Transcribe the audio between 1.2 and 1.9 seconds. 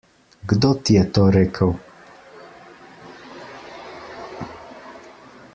rekel?